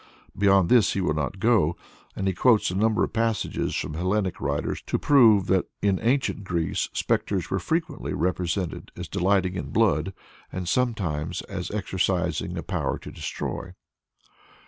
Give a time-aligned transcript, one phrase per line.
[0.35, 1.75] Beyond this he will not go,
[2.15, 6.43] and he quotes a number of passages from Hellenic writers to prove that in ancient
[6.43, 10.13] Greece spectres were frequently represented as delighting in blood,
[10.51, 13.73] and sometimes as exercising a power to destroy.